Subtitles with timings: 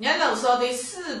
[0.00, 1.20] 让老说的四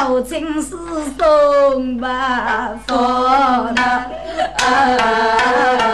[0.00, 0.70] 要真是
[1.18, 2.08] 送吧，
[2.88, 2.94] 啊
[3.76, 3.76] 啊
[4.56, 5.89] 啊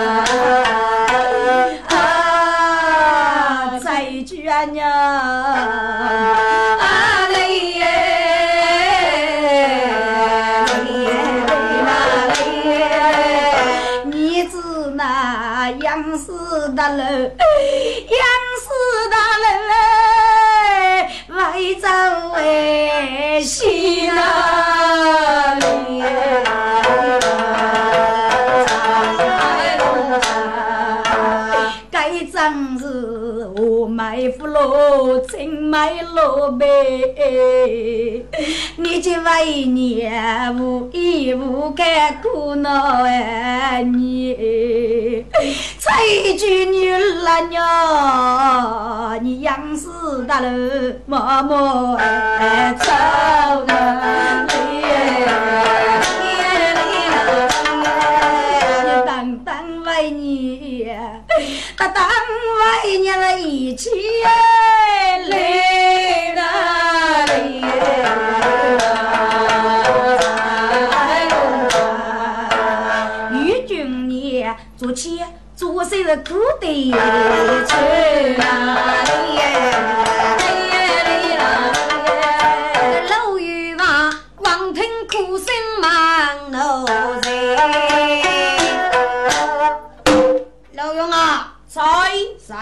[35.76, 36.64] 爱老妹
[38.76, 40.08] 你就为你
[40.58, 45.26] 无依无改苦恼哎你
[45.78, 45.92] 采
[46.38, 46.90] 菊女
[47.22, 50.48] 郎哟你央视大楼
[51.04, 52.06] 妈妈哎
[52.38, 54.86] 哎草你
[61.76, 62.02] 当当
[62.84, 63.90] 为你了一起
[64.24, 65.18] 来
[66.34, 67.62] 那里？
[73.34, 74.46] 与君你
[74.76, 75.20] 做起
[75.54, 76.92] 做谁的苦的
[77.66, 77.74] 去
[78.38, 80.05] 哪里？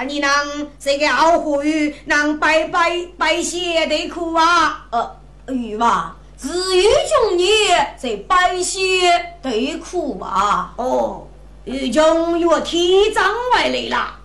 [0.06, 4.86] 你能这个傲虎鱼，能白白白写的苦啊！
[4.90, 5.16] 呃，
[5.48, 10.72] 玉娃，至于中年在白写对苦吧？
[10.76, 11.26] 哦，
[11.64, 13.24] 玉中我提章
[13.54, 14.16] 外来了，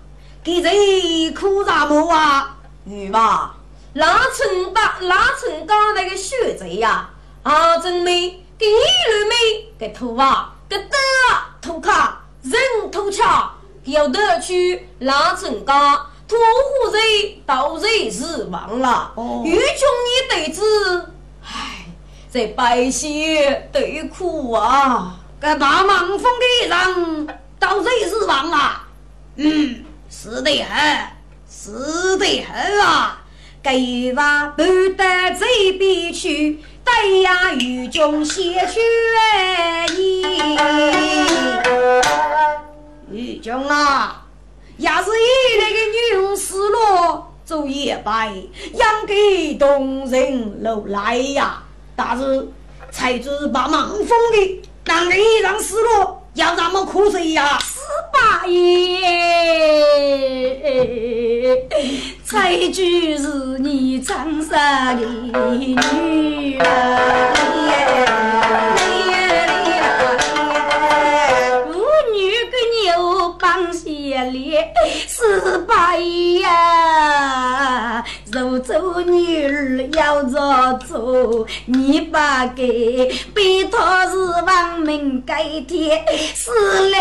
[0.44, 2.58] 给这苦啥么啊？
[2.86, 3.54] 玉娃，
[3.94, 7.10] 那陈大那陈家那个学贼呀，
[7.44, 9.36] 啊，真美，给一缕美，
[9.78, 10.90] 给头啊，给得
[11.62, 13.56] 头卡，人头卡。
[13.92, 17.02] 要得去拉成家，屠户人
[17.46, 19.14] 到人是亡了。
[19.44, 19.62] 欲穷
[20.06, 20.62] 你得知，
[21.44, 21.86] 唉，
[22.32, 23.12] 这百姓
[23.72, 25.16] 得苦啊！
[25.42, 27.28] 这大忙风的人
[27.58, 28.82] 到人是亡了。
[29.38, 31.08] 嗯，是的很，
[31.50, 33.22] 是的很啊！
[33.62, 35.04] 给娃不得
[35.38, 38.80] 这边去，待呀狱中写去
[39.96, 40.24] 意。
[43.12, 44.26] 玉中啊，
[44.78, 48.32] 要是一那个女红失落走夜白，
[48.74, 51.64] 养给东人楼来呀！
[51.96, 52.48] 但是
[52.92, 57.60] 才子把忙封的，让你让失落，要那么苦谁呀？
[57.60, 57.80] 十
[58.14, 59.02] 八爷，
[62.24, 65.76] 才子是你长沙的女
[80.10, 86.04] 要着做，你把给背托是亡命改天
[86.34, 86.50] 死
[86.90, 86.98] 嘞，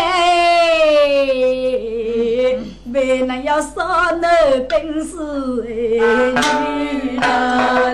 [2.93, 4.27] 为那要少那
[4.69, 5.17] 本事
[5.65, 7.91] 女儿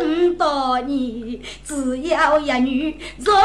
[0.00, 3.42] 五多年只要一女做我。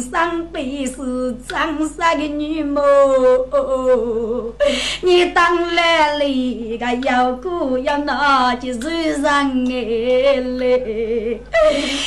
[0.01, 2.81] 上辈是长沙的女模，
[5.01, 8.79] 你当然那个要姑要拿起手
[9.21, 11.41] 上眼泪。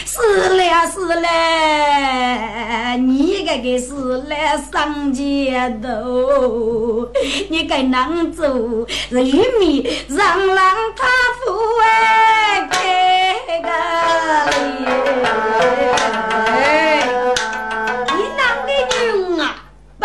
[0.07, 0.21] 是
[0.57, 7.09] 了是了，你这个是来上街头，
[7.49, 10.57] 你该啷做是玉米让让
[10.97, 11.07] 他
[11.45, 11.53] 富
[11.85, 13.69] 哎，个。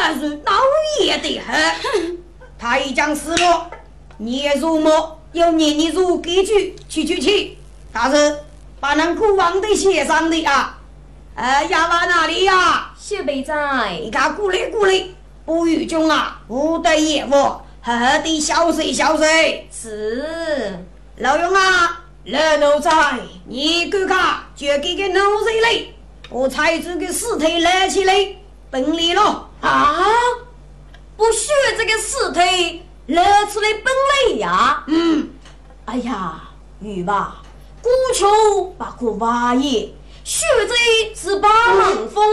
[0.10, 0.54] 但是老
[1.02, 2.18] 爷的很，
[2.58, 3.70] 他一将失落，
[4.20, 7.58] 聂如墨要念你如给句，去去去，
[7.92, 8.40] 大是
[8.80, 10.80] 把那苦王的写上的啊，
[11.36, 12.94] 呃，押往哪里呀？
[12.98, 15.04] 小辈在，你看过来过来，
[15.46, 19.68] 不与君啊，不得业务，好好的小睡小睡。
[19.70, 20.80] 是，
[21.18, 25.86] 老勇啊，老奴才，你看看，就给个奴才来，
[26.30, 28.14] 我才这个尸体拿起来，
[28.72, 29.47] 本里了。
[29.62, 30.04] 啊！
[31.16, 33.22] 不学这个尸体惹
[33.52, 34.84] 出来本领呀！
[34.88, 35.30] 嗯，
[35.86, 36.42] 哎呀，
[36.80, 37.36] 玉娃，
[37.82, 39.90] 古求把个娃爷，
[40.24, 42.24] 学这是把冷风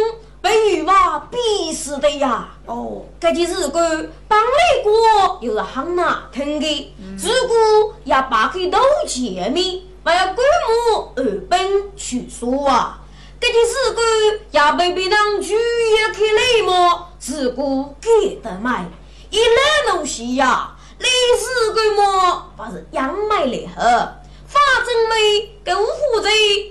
[0.42, 2.48] 被女娃逼死的呀！
[2.66, 10.36] 哦，这件事干帮来过又是很难听的，如果要把开都前面，还要观
[10.92, 13.00] 摩二本去说啊！
[13.46, 17.08] 这件事干要被人拒也开来么？
[17.18, 18.86] 自古给得买，
[19.28, 23.82] 一来东西呀，历史规模不是养买来喝，
[24.46, 26.28] 反正没跟虎子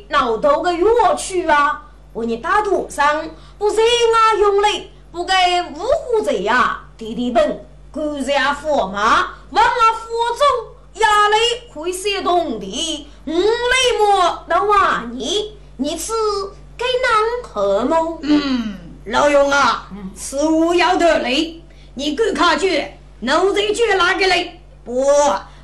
[0.10, 1.84] 闹头个乐趣啊！
[2.12, 5.34] 我你大土上，不热爱用力，不给
[5.76, 11.36] 五虎子呀，弟弟们，官家驸马，往啊府中压力
[11.72, 16.14] 会些动的，五雷么能话你，你吃
[16.78, 18.20] 给能喝么？
[18.22, 18.76] 嗯。
[19.06, 21.30] 老勇啊，此物要得来，
[21.94, 22.88] 你给卡去，
[23.20, 24.60] 奴才去拿个来。
[24.86, 25.06] 不，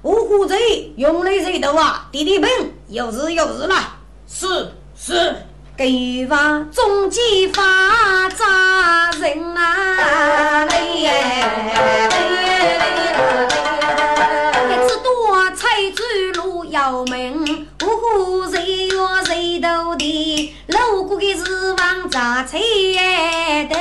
[0.01, 2.09] 我虎贼用来谁头啊？
[2.11, 2.49] 弟弟们，
[2.89, 3.95] 有事有事了。
[4.27, 5.35] 是是，
[5.77, 10.65] 给娃中计发扎人啊！
[10.65, 11.05] 嘞
[16.89, 20.55] 珠路要门，五虎贼哟谁头的？
[20.67, 22.57] 路过的是王扎彩
[23.69, 23.77] 灯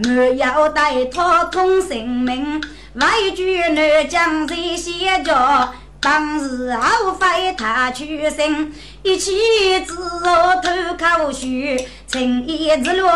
[0.00, 2.62] 到，没要带他通性命，
[2.94, 5.72] 外句南将在写着。
[6.00, 8.04] 当时后悔他出
[8.36, 8.72] 生，
[9.04, 13.08] 一起自我偷口水，情义之路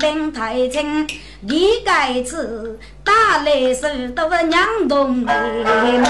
[0.00, 1.06] 并太清，
[1.40, 3.86] 你该次打来手
[4.16, 6.02] 都娘动的你，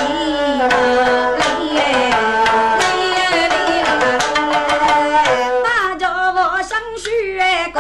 [5.63, 7.79] 大家我想学个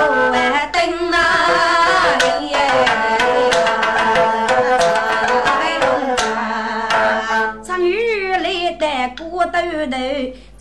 [0.73, 1.42] 灯啊！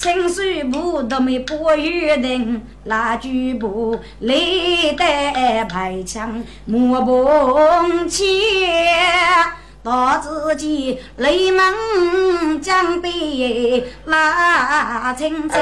[0.02, 4.34] 清水不都没不约定，拉锯步来
[4.98, 8.26] 得排枪莫碰切，
[9.84, 15.62] 到自己雷门将边拉清清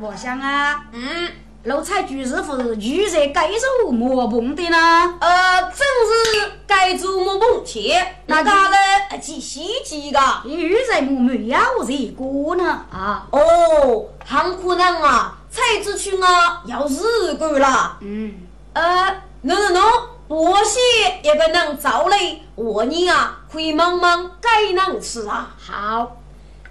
[0.00, 1.32] 我想啊，嗯，
[1.64, 5.16] 奴才就是不是女在该受莫碰的呢？
[5.18, 6.52] 呃，正是。
[6.66, 8.76] 该做木梦切，那个呢？
[9.24, 10.20] 几细几个？
[10.44, 13.26] 鱼在木没有这个呢啊！
[13.30, 17.96] 哦，很可能啊，才子去啊要日干了。
[18.02, 18.34] 嗯，
[18.74, 20.78] 呃，喏喏喏，我些
[21.22, 25.54] 一个能走嘞，我你啊可以忙忙该能吃啊。
[25.58, 26.18] 好，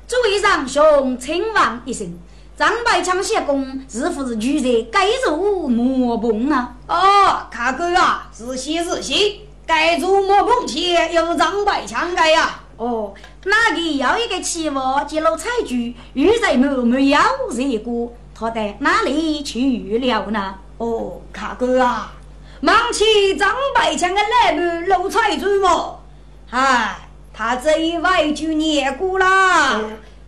[0.08, 2.16] 诸位长兄，请望一声，
[2.56, 6.76] 张百强谢公是不是住在该做木棚呢？
[6.88, 9.48] 哦，卡哥啊，仔细仔细。
[9.66, 12.60] 该住莫碰切，又是张百强盖呀！
[12.76, 13.14] 哦，
[13.46, 17.20] 那个有一个期望揭露彩菊，玉在某某要
[17.52, 19.60] 这个，他到哪里去
[20.00, 20.56] 了呢？
[20.78, 22.12] 哦，卡哥啊，
[22.60, 26.04] 忙起张百强的来部露彩珠么？
[26.50, 26.98] 哎，
[27.34, 29.82] 他这一外就念过了，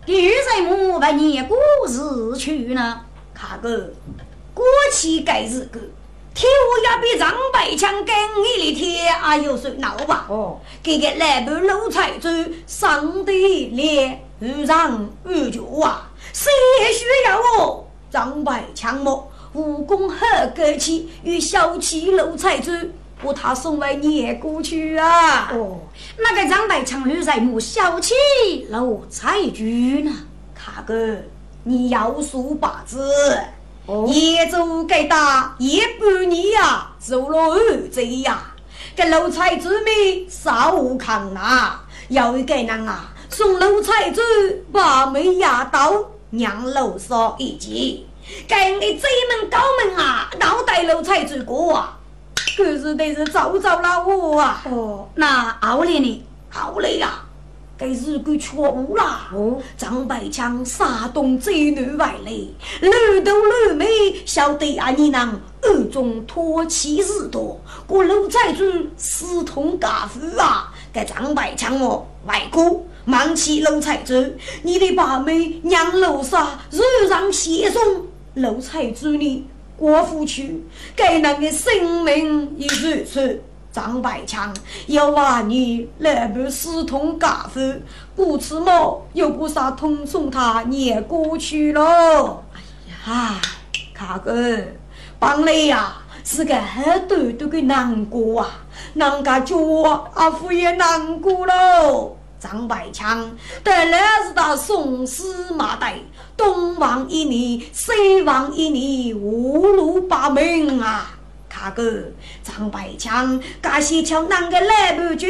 [0.05, 3.01] 玉在某不念过日去呢？
[3.33, 3.91] 卡哥，
[4.53, 4.63] 过
[4.93, 5.79] 去该日个。
[6.35, 8.13] 天我要比张白强更
[8.43, 10.25] 你的天，哎呦，说闹吧！
[10.27, 12.27] 哦，这个南部奴才主
[12.67, 16.51] 上得连二上二脚啊，谁
[16.91, 19.31] 需要我张白强么？
[19.53, 22.69] 武功很高气，与小气奴才主，
[23.23, 25.53] 把他送回念过去啊！
[25.53, 25.79] 哦，
[26.17, 28.13] 那个张白强女在母小气
[28.69, 29.63] 奴才主
[30.03, 30.11] 呢？
[30.53, 31.15] 卡哥，
[31.63, 33.09] 你要数八字。
[34.07, 38.41] 业主该打一半年呀，做了二贼呀，
[38.95, 41.79] 给奴才子们少看呐。
[42.07, 44.21] 有一个人啊，送奴才子
[44.71, 45.93] 把门压倒，
[46.31, 48.07] 让楼上一击。
[48.47, 51.97] 给你这门高门啊，脑袋奴才子过啊，
[52.57, 54.63] 可是得是早早了我啊。
[54.65, 56.25] 哦，那奥利呢？
[56.53, 57.24] 奥利呀！
[57.77, 59.03] 该日鬼错误了。
[59.33, 63.85] 哦，张白强杀东贼南外来，女都女美，
[64.25, 68.63] 晓得阿你能暗中托妻日多，我奴才主
[68.95, 70.73] 私通家父啊！
[70.93, 74.13] 该张白强哦，外公忙起奴才主，
[74.63, 76.79] 你的把妹娘楼上日
[77.09, 77.81] 让谢送
[78.35, 80.63] 奴才主呢，过府去，
[80.95, 83.41] 该人的性命已如此。
[83.75, 84.55] 张百强
[84.87, 87.59] 要娃你来不私通家父，
[88.15, 92.41] 故此么又不啥通送他撵过去喽。
[92.53, 92.61] 哎
[93.05, 93.41] 呀，
[93.93, 94.31] 卡哥，
[95.19, 98.49] 帮你呀是个很多多的难过啊，
[98.93, 102.15] 人家叫我阿父也难过喽。
[102.39, 103.29] 张百强
[103.61, 105.99] 得来是他送死马代，
[106.37, 111.11] 东王一年，西王一年，五路八门啊。
[111.57, 112.03] 大哥，
[112.43, 115.27] 张百强，这些条啷个来不及？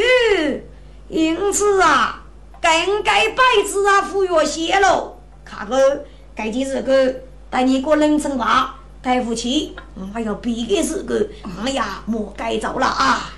[1.08, 2.24] 因此啊，
[2.60, 5.18] 更该白纸啊，服药写喽。
[5.48, 6.04] 大哥，
[6.34, 7.14] 该件事个
[7.48, 9.76] 带你过农村吧，带不起，
[10.12, 11.28] 还要别个事个，
[11.64, 13.30] 哎呀，莫该走了啊！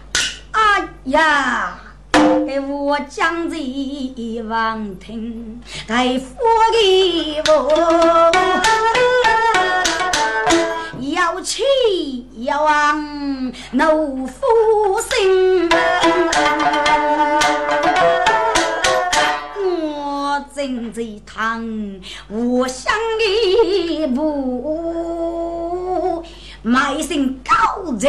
[0.53, 1.79] 哎呀，
[2.47, 6.35] 给我讲这一望听，该佛
[6.73, 9.28] 给我。
[11.19, 11.65] 要气
[12.45, 14.41] 要昂怒夫
[15.11, 15.69] 心，
[19.65, 25.05] 我正在堂，我想一步，
[26.63, 27.53] 埋心高
[27.99, 28.09] 在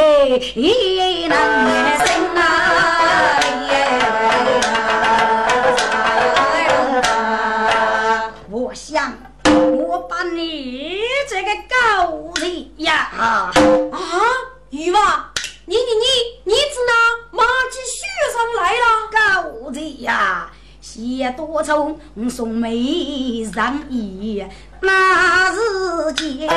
[1.28, 2.40] 难心啊！
[13.20, 13.52] 啊
[13.92, 14.00] 啊！
[14.70, 15.30] 玉娃，
[15.66, 16.06] 你你你
[16.46, 16.94] 你子呢？
[17.32, 18.86] 马起雪上来了，
[19.52, 20.50] 狗子呀！
[20.80, 22.00] 小写多愁
[22.30, 24.46] 送梅上衣，
[24.82, 26.48] 那是间。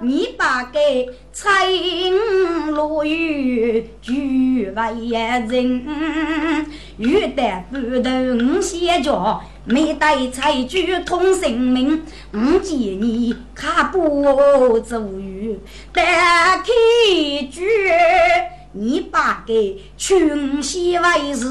[0.00, 4.82] 你把给彩云落雨，俱为
[5.48, 6.70] 人。
[6.98, 7.78] 欲得不
[8.38, 12.02] 头先脚，没带彩菊通性命。
[12.32, 15.58] 我见你看不走雨，
[15.92, 16.04] 但
[16.58, 16.64] 开
[17.50, 17.66] 句。
[18.72, 21.46] 你把给群仙为是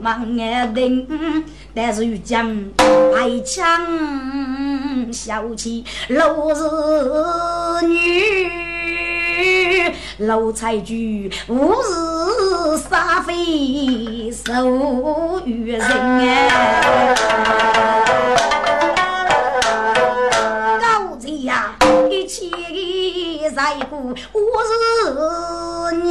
[0.00, 6.64] 忙眼定，但是遇见白枪小气老是
[7.86, 8.48] 女，
[10.18, 10.94] 老财主
[11.48, 17.18] 无事撒飞受于人哎，
[20.80, 21.74] 高贼呀，
[22.10, 22.48] 一切
[23.54, 24.72] 在乎我是
[26.02, 26.04] 你。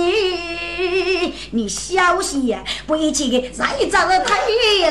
[1.52, 4.42] 你小心，背起个再找太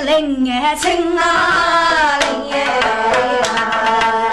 [0.05, 4.32] 灵儿情啊灵儿！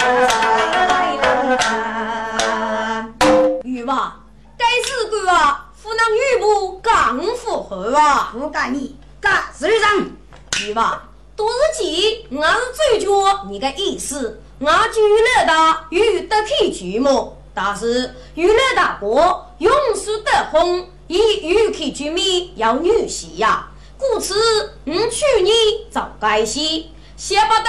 [5.30, 8.34] 是个啊，湖南玉部刚符合啊！
[8.36, 10.10] 我干你干事长，
[10.66, 11.04] 玉娃，
[11.36, 20.88] 多日起我是追究你的意思，我就乐大与得起剧目，但是娱乐大国永世得红。
[21.06, 21.18] 以
[21.48, 23.68] 玉客居民要女婿呀，
[23.98, 24.34] 故此
[24.84, 25.54] 我去年
[25.90, 27.64] 早该些，想不到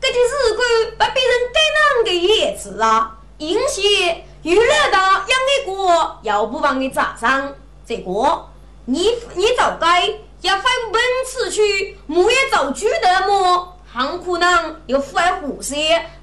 [0.00, 1.60] 这件事故把别人给
[2.02, 3.18] 啷个叶子啊？
[3.38, 7.54] 因些娱乐到养一个，要不帮你砸上
[7.86, 8.44] 这个，
[8.84, 10.06] 你你早该
[10.42, 13.74] 要翻本此去，莫也早举得么？
[13.90, 15.74] 很可能又爱胡些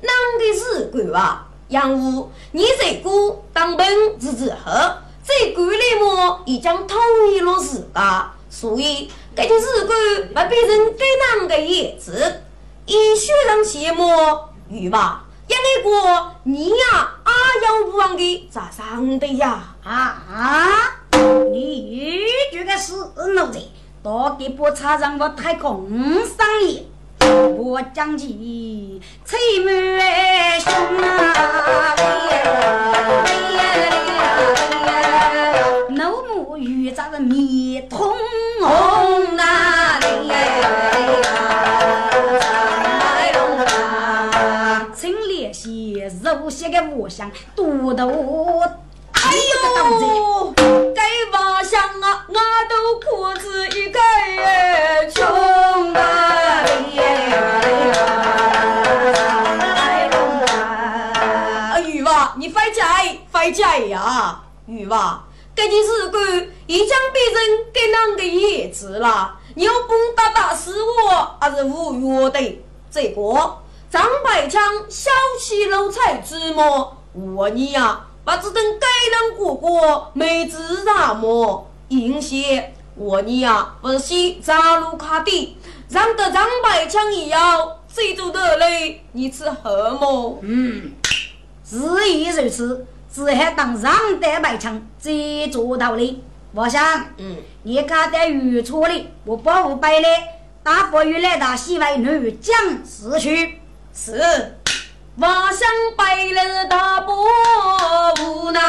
[0.03, 1.47] 啷个事干啊？
[1.69, 3.09] 养父，你这个
[3.51, 3.88] 当本
[4.19, 4.97] 日日喝。
[5.23, 6.99] 这管理么已经统
[7.31, 11.03] 一了自家，所以这件事干把别人给
[11.39, 12.43] 啷个叶子，
[12.86, 14.12] 以学人羡慕，
[14.69, 16.75] 与吧，一个你呀，
[17.23, 17.31] 阿
[17.65, 19.75] 要不忘的咋上的呀？
[19.83, 21.01] 啊啊！
[21.51, 23.59] 你这个死奴才，
[24.03, 25.89] 到底不插上我太空
[26.25, 26.85] 上也。
[27.57, 31.95] 我讲起翠眉兄啊，
[35.97, 38.15] 老母与咱们面通
[38.61, 39.99] 红啊，
[46.49, 48.04] 系熟悉的我乡多多。
[49.13, 50.54] 哎呦，
[50.95, 52.34] 该瓦乡啊，我
[52.67, 53.99] 都裤子一个
[55.12, 56.65] 穷啊！
[61.86, 62.82] 玉娃，你快起
[63.32, 64.41] 快起呀！
[64.65, 65.23] 玉娃，
[65.56, 66.21] 这件事干
[66.65, 67.38] 已经被人
[67.71, 69.36] 该啷个样子了？
[69.56, 72.63] 你要不打打死我，还是无约的？
[72.89, 73.21] 这个
[73.91, 76.97] 张百强小气漏财之么？
[77.12, 78.06] 我你呀！
[78.23, 78.88] 把这等该
[79.27, 81.69] 人过过没自然么？
[81.89, 85.58] 应些我你呀，不是扎路卡的，
[85.89, 89.04] 让得张百强一样，谁做得嘞？
[89.12, 90.39] 你吃何么？
[90.41, 90.93] 嗯，
[91.62, 96.15] 自亦如此，只还当让得百强最做到嘞。
[96.54, 100.08] 我想，嗯，你看得愚错哩，我保护百嘞，
[100.63, 103.60] 大佛与来到西外女将死去，
[103.93, 104.58] 是。
[105.17, 107.13] 我想白了大伯
[108.21, 108.60] 无奈，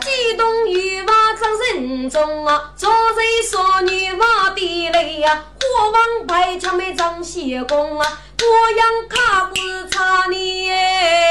[0.00, 9.54] 激动欲望在人中啊，昨日说女娃的泪呀，火王白枪没张血功啊，我样卡不
[9.90, 10.70] 差你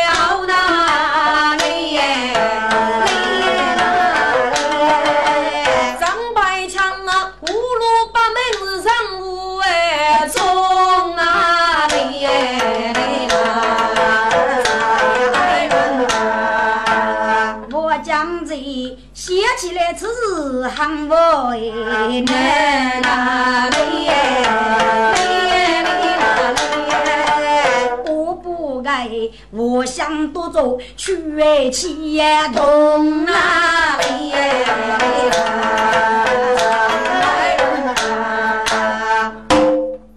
[0.08, 2.34] 好难嘞。
[20.69, 23.91] 我哎，奶奶嘞，
[28.05, 29.10] 我不该
[29.49, 32.21] 我想多做缺气
[32.53, 34.32] 动啊嘞。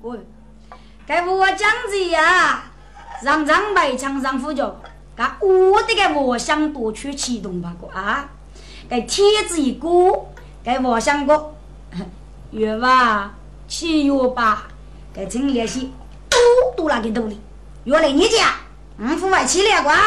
[0.03, 0.21] 喂，
[1.07, 2.65] 该我讲子呀，
[3.23, 4.77] 让张白枪上副脚，
[5.17, 8.29] 干我的个我想多去启动吧个啊。
[8.91, 9.89] 给帖子一个，
[10.65, 11.57] 给我想过，
[12.53, 13.35] 月吧，
[13.67, 14.69] 七月吧，
[15.13, 15.93] 给陈联系
[16.29, 16.39] 都
[16.77, 17.41] 都那个道理。
[17.83, 18.55] 原来你家，
[18.97, 19.99] 嗯，户外起来瓜，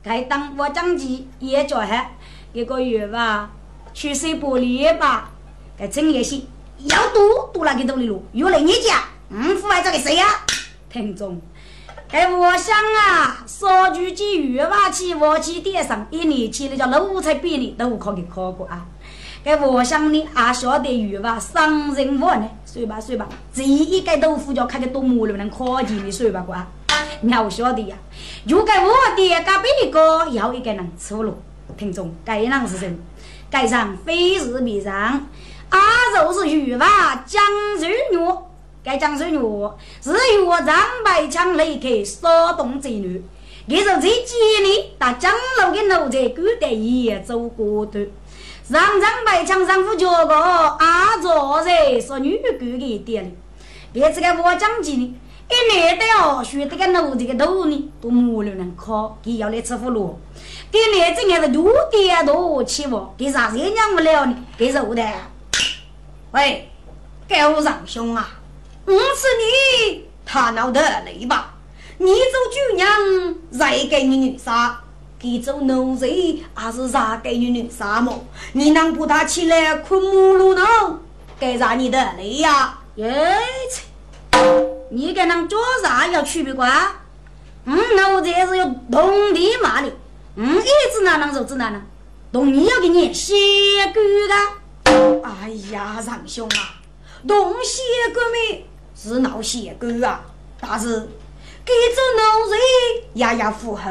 [0.00, 2.16] 该当我长期也叫还，
[2.52, 3.50] 一个月吧，
[3.92, 5.30] 去水玻璃吧，
[5.76, 6.42] 该整夜些
[6.78, 10.24] 要多多那个多的路，又来你家，嗯，父爱这个谁呀？
[10.88, 11.40] 听众，
[12.12, 18.86] 哎，我想啊，说句几月吧，去我去点上，一年起的叫奴才比你都可以考过啊。
[19.44, 26.66] 该我想你啊，晓得鱼吧，伤人我呢，说吧说吧，这一个豆腐就看个多么了能可见的说吧瓜，
[27.20, 27.94] 你还晓得呀？
[28.48, 31.36] 如果我的隔壁个要一个人出路，
[31.76, 32.96] 听众，该人是谁？
[33.50, 34.94] 该上非是必上，
[35.68, 35.78] 啊，
[36.16, 37.42] 就是鱼吧，江
[37.78, 38.18] 水女，
[38.82, 39.38] 该江水女。
[40.00, 43.22] 是与我张白枪离开山东之女，
[43.66, 45.30] 也是这几年到江
[45.60, 48.08] 楼的奴才古代也走过的。
[48.66, 53.36] 上张白墙上副脚个阿座人是女工的店里，
[53.92, 55.14] 别这个我讲起呢，
[55.50, 60.18] 一年都要学这个奴这个头呢，都木了能考，给要来吃葫芦，
[60.72, 64.34] 给年这个是六点多起我，给啥人养不了呢？
[64.56, 65.06] 给肉的。
[66.30, 66.70] 喂，
[67.28, 68.30] 狗上兄啊，
[68.86, 69.26] 我是
[69.92, 71.52] 你，他闹得累吧？
[71.98, 72.16] 你做
[72.70, 72.88] 主娘，
[73.52, 74.80] 再给你女杀。
[75.24, 76.06] 你做奴才
[76.52, 78.26] 还是啥给你女啥么？
[78.52, 80.62] 你能不他起来困马路呢？
[81.40, 82.78] 该让你的累呀！
[82.96, 83.38] 耶
[83.70, 83.84] 切！
[84.90, 86.70] 你跟人做啥要区别关？
[87.64, 89.90] 嗯，奴才是要动地骂的。
[90.36, 91.80] 嗯，一直哪能就只哪能，
[92.30, 93.32] 动你要给你写
[93.94, 95.22] 歌的。
[95.24, 96.84] 哎呀，长兄啊，
[97.26, 97.80] 动写
[98.12, 100.20] 歌没是闹写歌啊，
[100.60, 101.08] 但是
[101.64, 102.56] 给做奴才
[103.14, 103.82] 也要符合。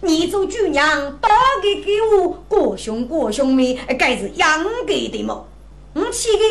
[0.00, 1.28] 你做主娘，打
[1.60, 5.46] 给给我过兄过兄妹，该是养给的么？
[5.94, 6.44] 我起个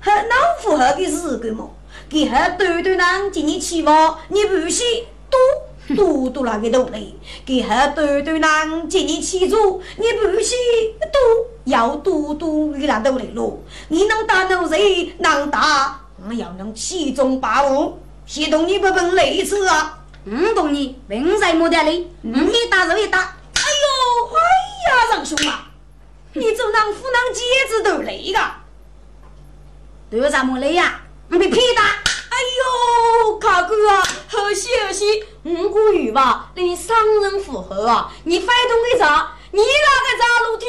[0.00, 1.68] 和老符合的日个么？
[2.08, 4.84] 给和对对人今年起码你不是
[5.28, 7.12] 多多多那个多嘞？
[7.44, 10.54] 给和对对人今年起足，你不是
[11.12, 11.20] 多
[11.64, 13.60] 要多多给那多嘞咯？
[13.88, 14.78] 你能打奴才
[15.18, 19.95] 能打，我要能其中把握，系统你不分类次啊！
[20.28, 22.10] 唔懂你，凭什么的嘞？
[22.22, 23.18] 嗯，一打就一打。
[23.20, 24.40] 哎呦，哎
[24.90, 25.68] 呀，长兄啊，
[26.32, 28.40] 你做囊虎囊戒指都累个，
[30.10, 31.00] 都有什么累呀？
[31.28, 31.82] 你别皮打。
[31.84, 32.38] 哎
[33.22, 35.04] 呦，卡哥啊，好些好些，
[35.44, 38.12] 五谷鱼吧，你商人符合啊！
[38.24, 39.30] 你发动个啥？
[39.52, 40.68] 你那个咋路天，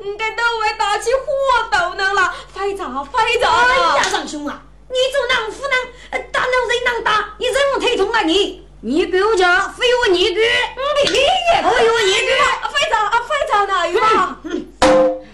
[0.00, 2.34] 你该都会打起火头呢了？
[2.52, 3.48] 快炸，快炸！
[3.50, 8.65] 哎呀，长兄啊，你做囊虎囊，打了人能打，你怎么推动啊你？
[8.88, 11.24] 你给我讲，非我你给，我比你也
[11.60, 12.30] 非我你给，
[12.72, 14.38] 非常啊非常的有啊。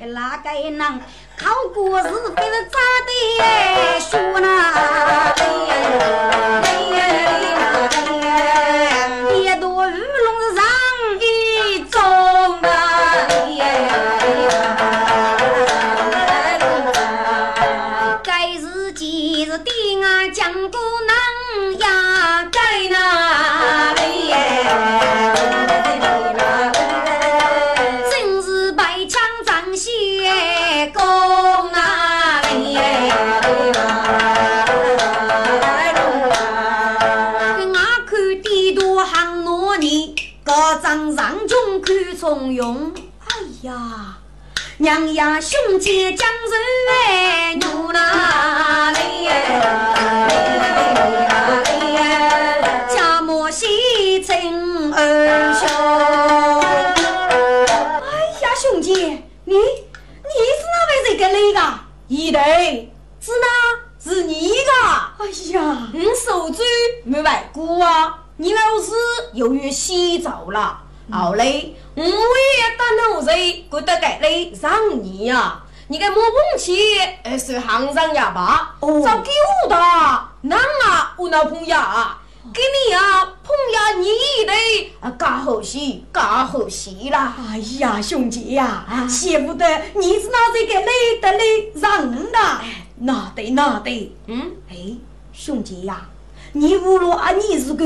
[0.07, 0.73] 哪个人
[1.37, 3.13] 考过是非是咋的
[4.01, 4.49] 说呢？
[6.63, 6.97] 别
[42.35, 43.27] 从容，哎
[43.61, 44.17] 呀，
[44.79, 46.51] 娘呀，兄姐江人
[47.07, 49.61] 哎，牛哪里哎？
[52.89, 55.69] 家莫惜亲儿兄。
[58.01, 61.61] 哎呀，兄弟，你你是哪位人个来个？
[62.09, 62.91] 一对，
[63.21, 63.47] 是哪？
[64.03, 64.73] 是你个？
[65.19, 66.63] 哎呀，你手足
[67.05, 68.21] 没外过啊？
[68.39, 68.91] 你老是
[69.35, 70.79] 又去洗澡了？
[71.13, 71.45] 后来
[71.95, 72.09] 我也
[72.79, 73.37] 打奴才，
[73.71, 79.31] 觉得该来让你呀，你该莫碰气，呃，是行上哑巴，早给
[79.63, 79.77] 我的，
[80.41, 82.19] 那啊，我那朋友啊，
[82.55, 85.79] 给你呀，朋友你得啊，干好事，
[86.11, 87.35] 干好事啦！
[87.47, 90.87] 哎呀，兄弟呀，羡不得你是哪这个来
[91.21, 91.45] 的来
[91.75, 92.63] 让呐？
[93.01, 94.77] 那得那得，嗯，哎，
[95.35, 96.07] 兄弟呀，
[96.53, 97.85] 你无论啊，你是个。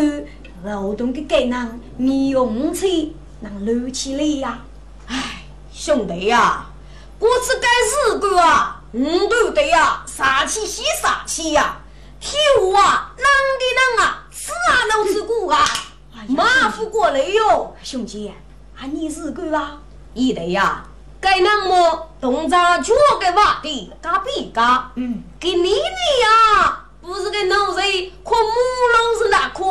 [0.64, 4.58] 劳动的艰难，你用钱能留起来呀？
[5.06, 6.66] 哎，兄弟呀，
[7.18, 11.78] 我是该日子啊，你都得呀，杀气吸杀气呀！
[12.18, 15.64] 天我啊，啷的啷啊，吃啊能吃苦啊，
[16.28, 18.32] 马虎过来哟，兄弟，
[18.76, 19.78] 啊你是个啊？
[20.14, 20.84] 一得呀，
[21.20, 26.85] 该那么动作脚给挖的，嘎比嘎，嗯，给你的呀。
[27.06, 27.82] 不是个奴才，
[28.24, 28.52] 可母
[28.92, 29.62] 龙是哪颗？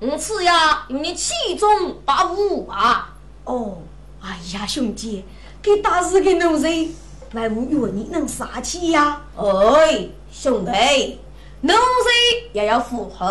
[0.00, 3.14] 我吃呀，用你其中把五啊！
[3.44, 3.78] 哦，
[4.20, 5.24] 哎呀，兄弟，
[5.62, 6.68] 给打死个奴才，
[7.34, 9.22] 外无怨你能杀气呀？
[9.36, 11.20] 哎，兄弟，
[11.60, 12.10] 奴才
[12.52, 13.24] 也要符合，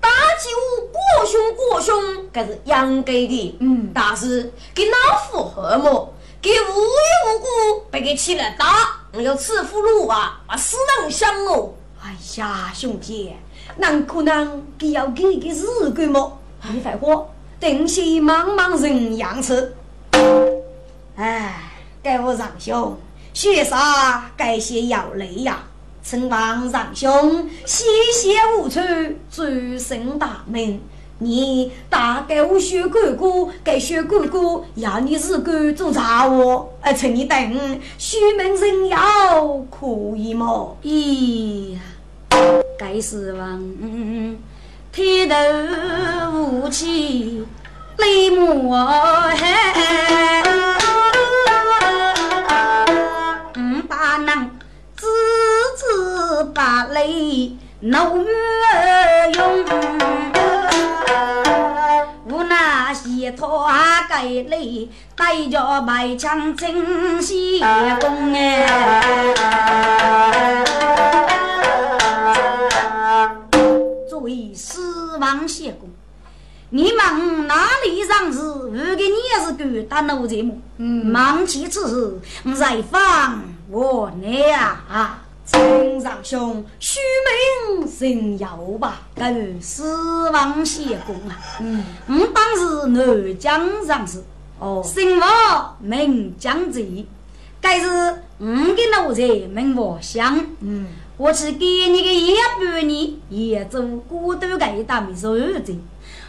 [0.00, 3.56] 打起我过凶过凶，这是应该的。
[3.58, 6.14] 嗯但是给老符合么？
[6.40, 11.74] 给无缘无故被给起来打，我要吃俘虏啊，把死人想哦。
[12.04, 13.32] 哎呀，兄弟，
[13.76, 16.36] 哪可能给要给个日鬼么？
[16.72, 17.24] 你废话，
[17.60, 19.76] 等些茫茫人样子。
[21.14, 21.54] 哎，
[22.02, 22.96] 该我让兄，
[23.32, 25.62] 雪杀该些要累呀。
[26.04, 28.80] 承望让兄西邪无处，
[29.30, 30.80] 转身大门。
[31.18, 38.98] 你大概我学哥哥，该学哥哥要你日干做茶窝，而趁你等虚门人要
[39.70, 40.76] 可以么？
[40.82, 41.78] 咦
[42.82, 43.62] 呀，该是王
[44.90, 45.36] 铁头
[46.32, 47.46] 武器
[47.96, 50.42] 泪目海，
[53.56, 54.50] 五把囊
[54.96, 55.06] 支
[55.78, 58.26] 支把泪怒
[59.34, 59.64] 用。
[62.26, 63.70] 无那些拖
[64.08, 67.60] 该泪，带着白枪清西
[68.00, 68.98] 宫哎。
[75.32, 75.88] 死亡谢公，
[76.68, 80.54] 你们哪里上是五个你也是敢打奴才么？
[80.76, 84.52] 嗯，忙起此事，再放我来
[84.88, 85.22] 啊！
[85.46, 87.00] 陈上兄，虚
[87.70, 89.00] 名神妖吧？
[89.14, 91.40] 跟死亡谢公啊！
[91.60, 94.22] 嗯，我当是南疆上士，
[94.58, 97.06] 哦，姓王名江贼，
[97.58, 97.88] 该是
[98.38, 100.44] 我的奴才名王香。
[100.60, 100.86] 嗯，
[101.22, 105.78] 我去给你个一半年，也做孤独个一档受罪。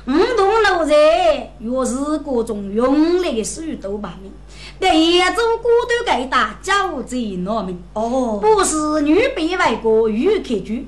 [0.05, 4.31] 五栋奴才若是各种用力的手都把命，
[4.79, 7.81] 但也做孤独个一大交贼难命。
[7.93, 10.85] 哦，不是女被外国欲开局，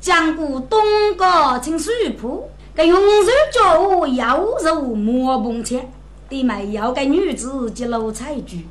[0.00, 0.80] 讲过东
[1.14, 5.90] 高清水铺，个用手教我妖柔莫碰切，
[6.30, 8.64] 对没有个女子及老彩菊。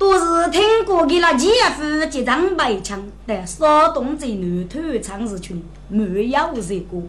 [0.00, 7.02] 都是听过的那姐夫结张白枪，但骚动在南头长日群没有这个。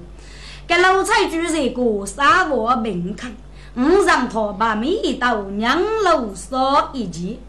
[0.68, 3.32] 给老彩菊这个沙漠门槛，
[3.78, 7.40] 五让他把每道娘楼烧一记。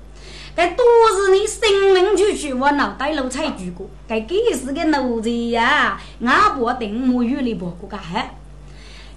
[0.55, 8.37] 该都是你生命区区我脑袋老彩菊过，该给是个奴才呀，俺不定我与你不过个还。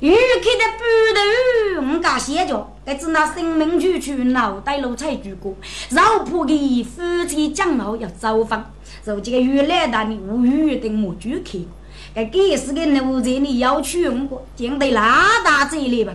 [0.06, 5.56] 玉开的半头，我家写着，该只拿生命区区脑袋老彩菊过，
[5.90, 8.72] 绕破的夫妻讲好要走访，
[9.04, 11.68] 如今个越来大的无语的我就开过。
[12.14, 16.14] 该给是个奴才，你要去用过，见得那大嘴里吧。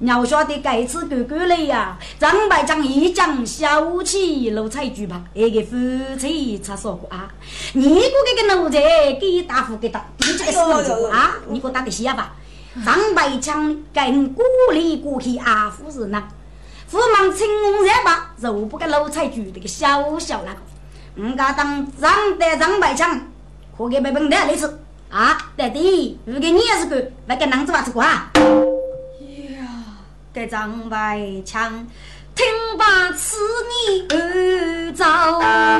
[0.00, 5.76] 要晓得该次哥哥来呀，张白将一将小气露彩菊吧，那个夫
[6.18, 7.28] 妻才说过啊。
[7.74, 8.80] 你个这个奴才
[9.20, 12.34] 给打胡给打，你这个死子啊，你给我打的瞎吧。
[12.84, 16.22] 张白枪跟鼓励过去啊，夫人呐，
[16.86, 20.60] 夫忙青红热吧，肉不给露彩菊这个小小那个，
[21.16, 23.20] 我家当张得张白枪，
[23.76, 24.78] 可给别本的历史。
[25.10, 28.30] 啊，对的，如果你也是个，那个男子娃子过啊。
[28.38, 29.66] 呀，
[30.32, 31.86] 这张白枪，
[32.34, 32.46] 听
[32.78, 33.36] 罢此
[33.68, 35.04] 你二招
[35.40, 35.78] 啊！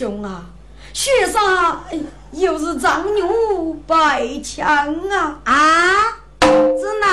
[0.00, 0.46] 兄啊，
[0.94, 1.78] 雪山
[2.32, 4.66] 又是张牛白枪
[5.10, 5.38] 啊！
[5.44, 5.54] 啊，
[6.40, 7.06] 真的？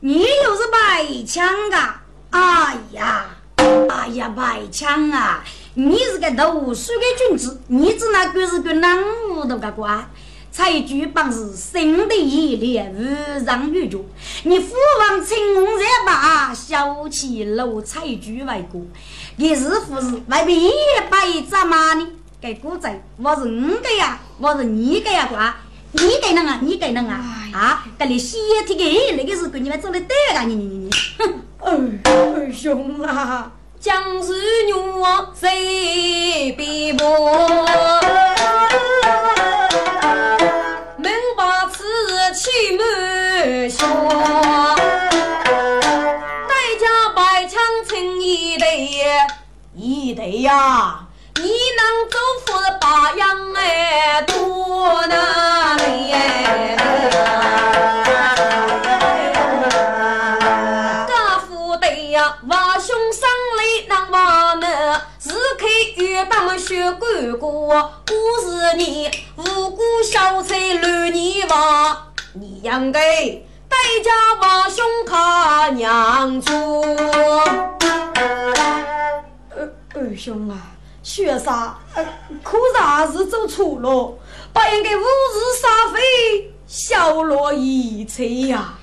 [0.00, 2.02] 你又是白枪啊？
[2.28, 3.24] 哎呀，
[3.56, 5.42] 哎呀，白枪啊！
[5.72, 10.06] 你是个读书的君子，你只那个是个啷糊涂个瓜？
[10.50, 13.98] 采菊本是生的一列无上玉脚。
[14.42, 18.80] 你父王青红热把小气露采菊为歌，
[19.40, 20.20] 你是不是？
[20.26, 20.68] 外边一
[21.08, 22.04] 百只马呢？
[22.40, 25.54] 给古仔，我是你的呀，我是你的呀，瓜，
[25.92, 27.24] 你给弄啊，你给弄啊，
[27.54, 30.90] 啊，给你洗体给那个是给你们做的对啊，你你你你，
[31.60, 31.70] 二，
[32.34, 34.32] 二 兄啊，将士
[34.66, 34.72] 女
[35.38, 37.04] 谁比不？
[50.48, 51.00] 呀。
[51.36, 52.46] 你能走夫
[52.80, 56.76] 八样哎，多难嘞！
[61.06, 64.66] 家父对呀，娃兄生来能娃呢，
[65.20, 65.66] 是开
[66.02, 73.00] 月当学干过，不是你无辜小菜乱你娃，你应该
[73.68, 76.82] 带家娃兄看娘做。
[79.98, 80.74] 二二兄啊。
[81.02, 81.78] 雪杀，
[82.42, 84.18] 可是还是走错了，
[84.52, 85.02] 不应该五日
[85.62, 88.74] 杀飞，小落一切呀！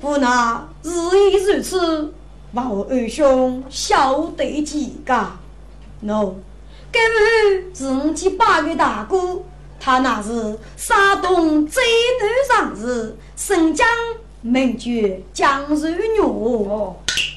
[0.00, 0.90] 无奈日
[1.30, 2.12] 已如此，
[2.54, 5.30] 望二兄晓得几个
[6.90, 9.42] 根本是五七八个大哥，
[9.78, 11.84] 他那是山东最
[12.18, 13.86] 南上日，生姜
[14.40, 16.20] 名绝江水女，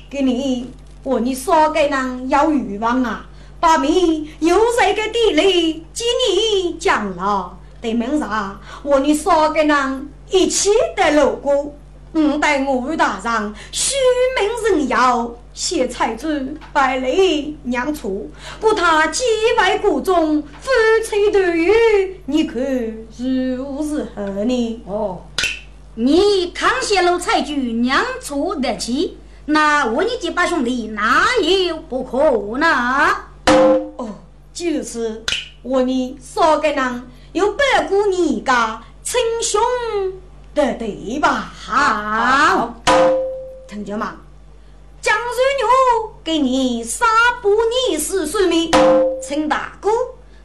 [0.10, 0.72] 给你
[1.04, 3.26] 和你说给人要欲望啊！
[3.60, 7.58] 把命又在个地里，今年降了。
[7.82, 11.74] 对门上，我你三个人一起得路过。
[12.14, 13.96] 五代我大人，虚
[14.38, 16.28] 名人妖，谢财主，
[16.72, 19.24] 百里娘处，不他几
[19.58, 20.70] 外国中，夫
[21.04, 22.64] 妻对语，你看
[23.18, 24.82] 如何呢？
[24.86, 25.22] 哦，
[25.96, 32.68] 你康熙路财主娘处得起，那我你几把兄弟哪有不可呢？
[33.98, 34.10] 哦，
[34.54, 35.24] 就是，
[35.62, 39.62] 我呢少个人有百过年家称兄
[40.56, 41.52] 的对吧？
[41.54, 42.74] 好，
[43.68, 44.16] 听见吗？
[45.02, 47.06] 江水牛给你杀
[47.42, 47.50] 不
[47.90, 48.72] 你是算命，
[49.22, 49.90] 陈大哥，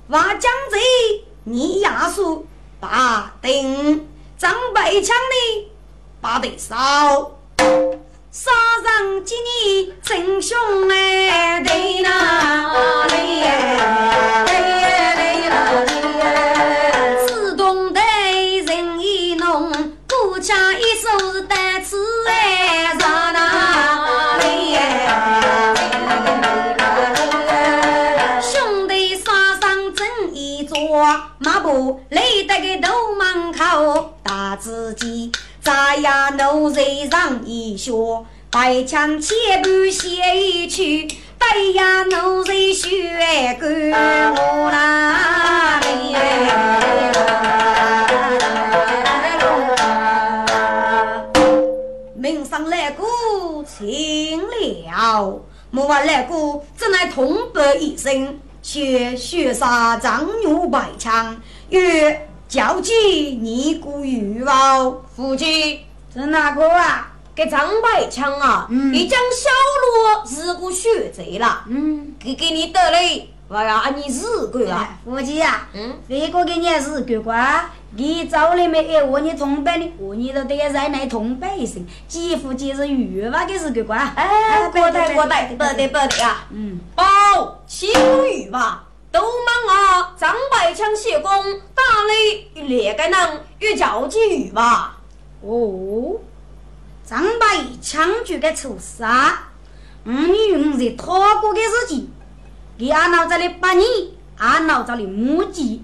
[0.08, 2.44] 挖江贼你亚叔
[2.80, 5.70] 把定张白枪的
[6.20, 7.30] 把得少。
[8.30, 8.50] 杀
[8.84, 10.58] 人几年真凶
[10.90, 13.76] 哎，对哪里哎？
[17.26, 18.00] 自动的
[18.66, 19.72] 人一弄，
[20.06, 21.96] 孤家一手是单子
[22.28, 25.08] 哎，杀哪里哎？
[28.42, 30.76] 兄弟杀上真一桌，
[31.38, 35.32] 马步累得个头门口，打自己。
[35.68, 45.78] 咱呀，奴才上一学，白枪千步写一曲，白呀，奴才学歌我啦
[52.14, 53.06] 名上来过
[53.66, 61.36] 请了，莫话来过，只乃同白一声，却血杀张女白枪，
[61.68, 62.27] 曰。
[62.48, 62.92] 交际
[63.42, 67.12] 你古玉宝，夫妻是哪个啊？
[67.34, 68.66] 给张百强啊！
[68.70, 69.50] 你将小
[69.84, 71.64] 罗是个血贼了。
[71.68, 74.98] 嗯，给给你得嘞，我要按你日鬼啊！
[75.04, 83.98] 夫妻啊，嗯，别个给你日过瓜，你早里面哎我你同辈的，我你都得在那同班一声，几夫妻是玉娃的日过瓜。
[84.16, 86.46] 哎，过得过得，不得不得啊！
[86.50, 87.04] 嗯，包
[87.66, 88.82] 七个玉娃。
[89.10, 90.14] 都忙啊！
[90.18, 91.30] 张百强谢工
[91.74, 94.98] 打雷，列个人与交际遇吧。
[95.40, 96.16] 哦，
[97.04, 99.48] 张百强就该出杀，
[100.04, 102.08] 五女五日拖过的日子，
[102.78, 103.88] 给俺老子里八年，
[104.36, 105.82] 俺老子里母鸡，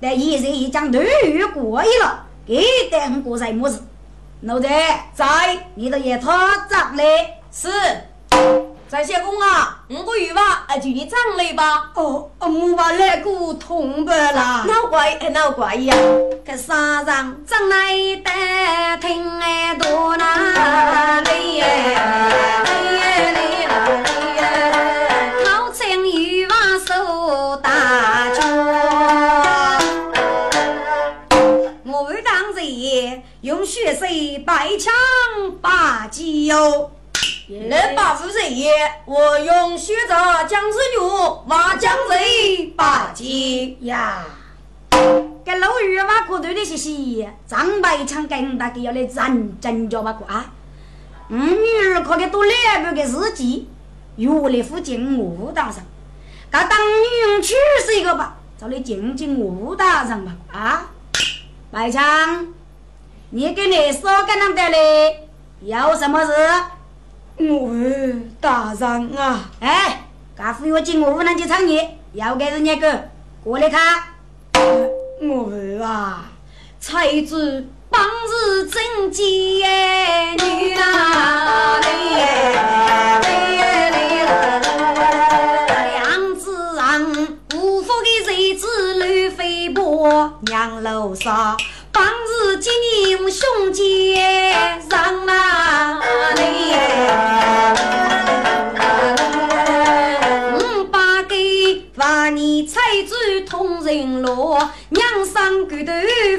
[0.00, 3.80] 但现在已将六月过去了，给等过在么事？
[4.42, 4.68] 老子
[5.14, 7.38] 在，你的也他咋嘞？
[7.50, 7.70] 是。
[8.88, 11.90] 在谢公啊，五个月吧，哎，就你长来吧。
[11.94, 14.64] 哦，我把那个痛白了。
[14.64, 15.92] 哪怪哎，哪怪呀？
[16.46, 17.92] 这山上长来
[18.24, 18.30] 的
[19.00, 21.94] 听哎多难哩哎，
[24.38, 26.54] 哎，老陈玉娃
[26.86, 28.40] 手大脚，
[31.84, 34.06] 我当日用血色
[34.46, 34.94] 白枪
[35.60, 36.92] 把鸡哟。
[37.48, 38.72] 来把夫人爷，
[39.04, 44.24] 我用血着姜子牛挖将贼把鸡呀。
[45.44, 50.52] 给老鱼嘛，过头的些些，张百强跟大家要来认真教嘛过啊。
[51.28, 53.68] 嗯，女儿可给多两个个日记，
[54.16, 55.84] 约来附近武大上，
[56.50, 57.52] 噶当女婿
[57.86, 60.90] 是一个吧，找来进进武大上吧啊。
[61.70, 62.48] 白强，
[63.30, 65.28] 你给你说跟他们的嘞，
[65.60, 66.32] 有什么事？
[67.38, 67.70] 我
[68.40, 73.10] 大人啊，哎，噶副约进武南去创业，要给人家个
[73.44, 73.80] 过来看。
[75.20, 75.50] 我
[75.84, 76.30] 啊，
[76.80, 81.78] 才子帮日真吉女啊，
[85.92, 91.54] 两子人无福的日子乱飞波，娘楼上
[92.58, 94.16] 今年我兄姐
[94.88, 96.00] 上哪
[96.34, 96.42] 里？
[101.96, 103.14] 万年财主
[103.46, 104.56] 通人路，
[104.90, 105.92] 娘生骨头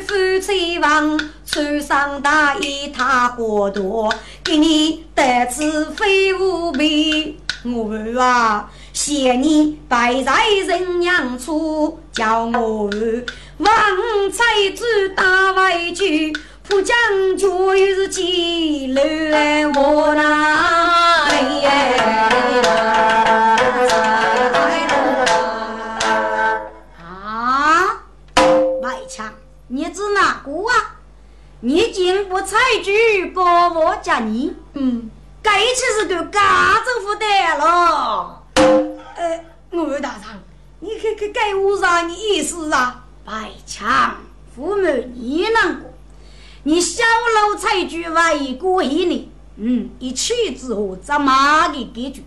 [0.07, 4.13] 夫妻房，穿上大衣踏花多，
[4.43, 7.38] 给你得知非无比。
[7.63, 13.26] 我儿啊，谢你摆在人娘处，叫我儿
[13.58, 13.70] 王
[14.32, 14.84] 财主
[15.16, 16.32] 打外句，
[16.68, 16.95] 不将
[17.36, 21.28] 就又是几来我哪
[29.70, 30.95] 你指哪个啊？
[31.60, 34.55] 你竟不采菊，高我家你？
[34.74, 35.10] 嗯，
[35.41, 37.26] 该次是个家政府的
[37.58, 38.43] 了。
[39.16, 40.43] 呃，我大人，
[40.80, 43.03] 你可可该我啥你意思啊？
[43.28, 44.15] 白强，
[44.55, 45.91] 父母你难过，
[46.63, 52.23] 你小楼采菊为过一年，嗯，一去之后怎么的结局？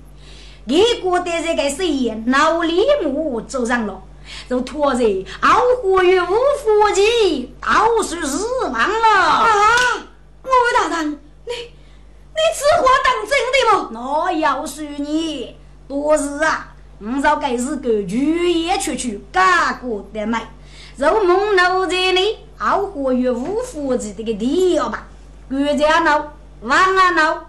[0.66, 4.02] 你过得这个谁也脑里木走上了。
[4.48, 5.02] 就拖着
[5.40, 10.06] 熬活于无福气，到处死亡了啊！
[10.42, 11.12] 我位大人，
[11.46, 13.94] 你你此话当真的不？
[13.94, 15.56] 那要是你
[15.88, 20.52] 多日啊，我早该是个雨夜出去干过的买，
[21.00, 25.06] 肉梦楼这里熬活于无福气这个地方吧，
[25.48, 27.46] 国家闹，万安闹，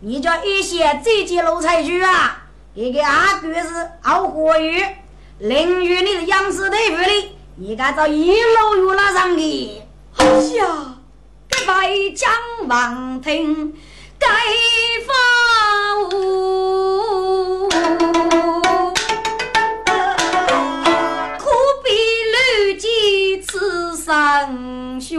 [0.00, 4.84] 你叫一些这些奴才去啊，一个阿哥是熬活于。
[5.38, 9.82] 淋雨你是杨氏队伍里，你敢找一路月拉上的？
[10.16, 10.26] 哎
[10.56, 10.96] 呀，
[11.48, 12.28] 这白将
[12.66, 13.72] 王听
[14.18, 14.26] 该
[15.06, 16.89] 发无，
[25.00, 25.16] 吃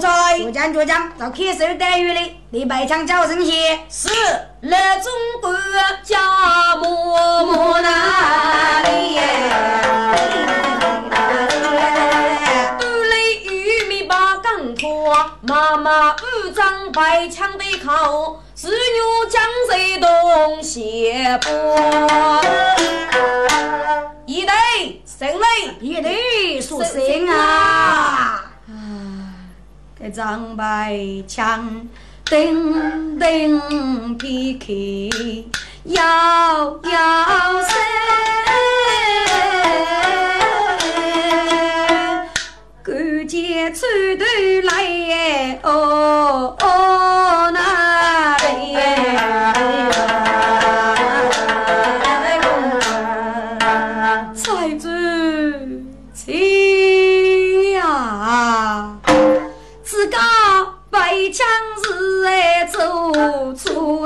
[0.00, 0.44] 上学。
[0.44, 3.78] 主将主将，找看守待遇哩，李白强叫声些。
[3.90, 4.08] 是
[4.62, 5.52] 来中国
[6.02, 6.86] 家母
[7.46, 9.18] 母哪里？
[13.44, 18.74] 玉米把钢拖，妈妈五张白枪的口，子女
[19.30, 22.67] 将谁东斜坡？
[30.10, 31.86] 张白墙，
[32.24, 35.48] 叮叮皮皮，
[35.84, 37.76] 摇摇身，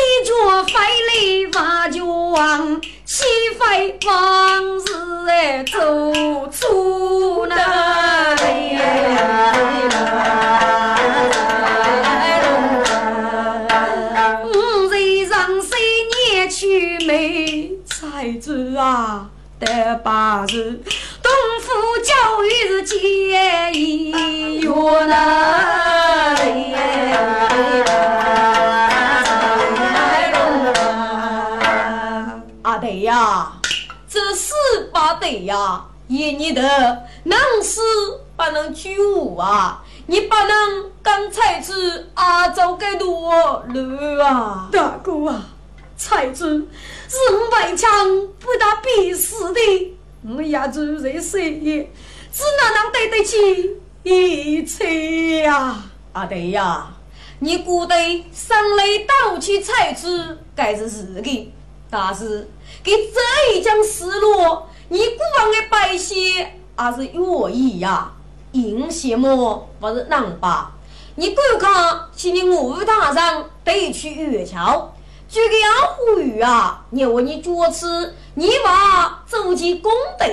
[0.00, 0.32] 一脚
[0.64, 0.72] 飞
[1.08, 1.12] 来
[1.54, 3.24] 瓦匠王，岂
[3.58, 4.86] 非王事
[5.28, 5.62] 哎？
[5.64, 8.36] 做出难了。
[15.28, 15.78] 上山
[16.48, 16.98] 去
[18.76, 19.28] 啊，
[19.58, 20.80] 得把事。
[36.32, 37.80] 你的能死
[38.36, 43.32] 不能去舞啊，你不能跟才子阿走给多
[43.68, 44.68] 了啊！
[44.72, 45.44] 大哥啊，
[45.96, 46.66] 才子
[47.08, 47.88] 是五百枪
[48.38, 51.82] 不打必死的，我也只在谁也，
[52.32, 55.82] 只哪能对得起一切呀？
[56.12, 56.88] 阿对呀，
[57.38, 61.52] 你估得上来盗取财子该是是的，
[61.90, 62.48] 但是
[62.82, 68.12] 给这一将失落，你古往的百姓还是愿意呀。
[68.52, 70.72] 应些么不是难吧？
[71.14, 74.92] 你观看，今年武大上得去月桥，
[75.28, 76.84] 这个要呼吁啊！
[76.90, 80.26] 你为你主持，你把走进公德，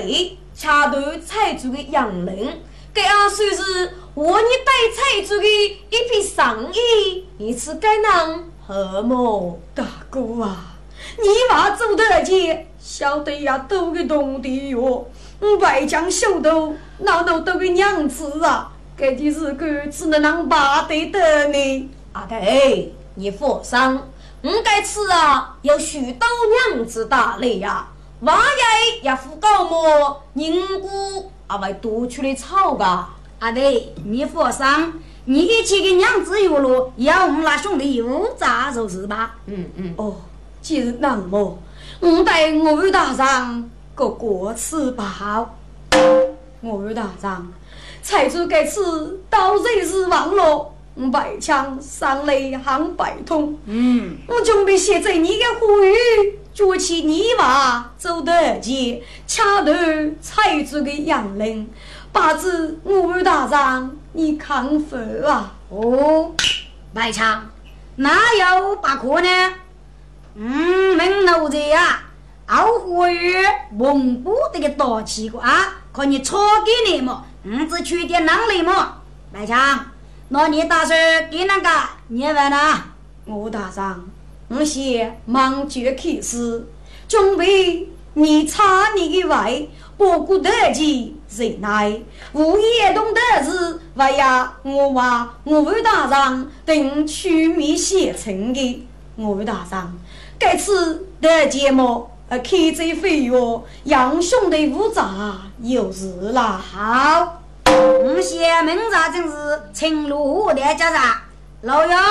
[0.52, 2.60] 掐断财主的杨林，
[2.92, 9.60] 给俺算是我你带财主的一批生意，你是该能何么？
[9.76, 10.74] 大哥啊，
[11.16, 15.06] 你话走得急，晓得呀，都给懂的哟。
[15.40, 18.72] 我外将秀逗，哪能都给娘子啊？
[18.96, 19.54] 这的日子
[19.92, 21.90] 只能让爸得得呢。
[22.14, 23.78] 阿弟，你放心，
[24.40, 26.26] 我这次啊有许多
[26.72, 27.86] 娘子打理呀。
[28.20, 33.14] 万一要付高么，宁姑阿会多出来炒吧。
[33.38, 34.66] 阿弟，你放心，
[35.26, 39.36] 你一起给娘子有路，要我们那兄弟有咋就是吧？
[39.44, 39.94] 嗯嗯。
[39.98, 40.16] 哦，
[40.62, 41.58] 既然那么，
[42.00, 43.68] 我带我大上。
[43.94, 45.50] 个过此吧，
[46.60, 47.52] 我大长，
[48.00, 50.72] 财主该次到日是亡了，
[51.12, 53.58] 白枪上来喊白通。
[53.66, 61.68] 嗯，我准备写在你的呼吁，举起泥瓦走得急，掐断财主的阳铃，
[62.12, 64.96] 把子我大长你看否
[65.26, 65.54] 啊！
[65.70, 66.30] 哦，
[66.94, 67.50] 白枪
[67.96, 69.28] 哪有把可呢？
[70.34, 72.02] 嗯，门楼子呀。
[72.46, 73.34] 熬活鱼，
[73.70, 75.44] 蒙古这个大气瓜，
[75.92, 77.26] 可你炒给你么？
[77.42, 79.02] 你只缺点能力么？
[79.30, 79.84] 白强，
[80.28, 81.68] 那你打算给那个
[82.06, 82.56] 你问呢？
[83.26, 84.00] 我打算，
[84.48, 86.66] 我先忙决开始，
[87.06, 89.68] 准备你差你的外，
[89.98, 92.00] 不顾得及忍耐，
[92.32, 99.94] 无也懂得是为呀，我话我大上等取米写成的，我大上
[100.38, 102.10] 该次的节目。
[102.30, 105.08] 呃，开这飞哟，杨兄弟无杂
[105.62, 106.60] 有事啦。
[106.62, 111.16] 好，我先明察正是青路的家长，
[111.62, 112.02] 老杨，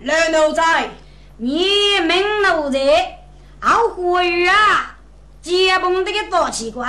[0.00, 0.88] 老奴在，
[1.36, 1.66] 你
[2.00, 3.18] 明奴在，
[3.60, 4.96] 好活鱼啊，
[5.42, 6.88] 接蹦这个大奇怪。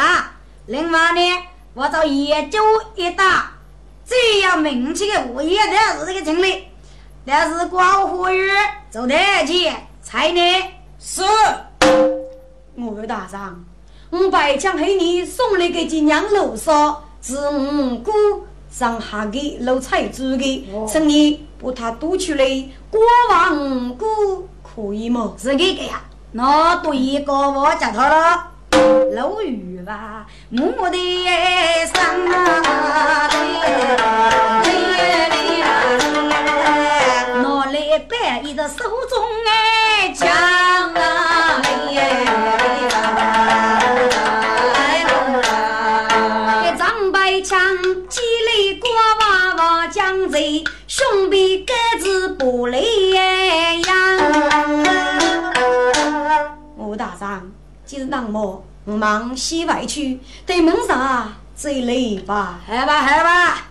[0.68, 1.20] 另外呢，
[1.74, 2.62] 我找研究
[2.95, 3.52] 一打，
[4.06, 6.70] 这样名气的物业的是这个经理，
[7.26, 8.50] 但是光活鱼
[8.89, 9.14] 走得
[9.45, 9.70] 起，
[10.02, 10.41] 才呢
[11.00, 11.24] 是。
[12.76, 13.64] 我大长，
[14.10, 18.12] 我白将黑你送来给金娘楼上，是五姑
[18.70, 22.45] 上下的老财主的，请你把他夺出来，
[22.91, 25.34] 过往五姑可以吗？
[25.38, 26.02] 是这个呀，
[26.34, 28.48] 那多一个我叫他了，
[29.14, 30.98] 老雨吧，我的
[31.88, 33.30] 生啊，
[37.41, 40.14] 拿来摆一个手中哎
[52.50, 52.86] 我来呀！
[56.78, 57.52] 吴大长，
[57.86, 63.68] 今日那么忙西外去，对门上再来吧，来吧，来吧！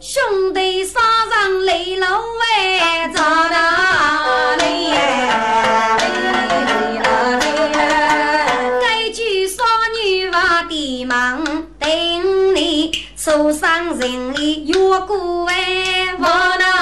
[0.00, 4.90] 兄弟山上雷楼外，找哪里？
[8.80, 9.62] 该句少
[10.02, 11.44] 女话的忙，
[11.78, 16.14] 等你受伤人里越过哎。
[16.18, 16.77] 往哪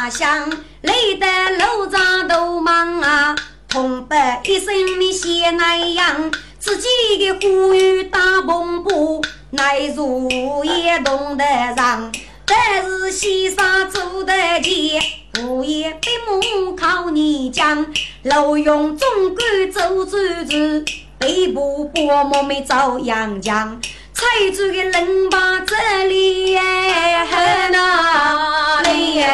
[0.00, 1.26] 雪瓦香，累得
[1.58, 3.36] 楼上都忙啊。
[3.68, 6.88] 痛不一身的谢那样，自己
[7.18, 10.28] 的呼吁大篷布，乃如
[10.64, 11.44] 也懂得
[11.76, 12.10] 上。
[12.46, 14.98] 但是先生走得急，
[15.44, 17.86] 我也闭目靠你讲，
[18.22, 20.84] 路用总管走转转。
[21.18, 23.78] 北部伯母没遭阳江，
[24.20, 27.26] 财主的人把这里哎，
[27.72, 29.28] 哪里哎，